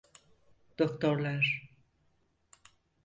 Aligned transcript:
Doktorlar… 0.79 1.71